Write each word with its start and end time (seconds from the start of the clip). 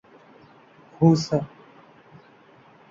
Hausa 0.97 1.37